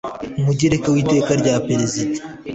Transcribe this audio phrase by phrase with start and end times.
[0.45, 2.19] mugereka w Iteka rya Perezida